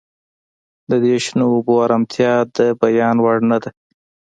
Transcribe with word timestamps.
د 0.89 0.91
دې 1.03 1.15
شنو 1.25 1.45
اوبو 1.55 1.73
ارامتیا 1.85 2.33
د 2.55 2.57
بیان 2.81 3.15
وړ 3.23 3.37
نه 3.49 3.57
ده 3.63 3.69